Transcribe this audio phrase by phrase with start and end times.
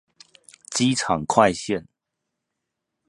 [0.71, 1.85] 機場快線